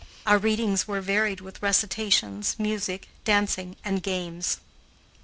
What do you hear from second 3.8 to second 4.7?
and games.